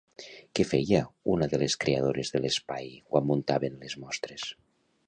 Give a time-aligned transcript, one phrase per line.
[0.59, 1.01] Què feia
[1.33, 4.53] una de les creadores de l'espai quan muntaven les mostres?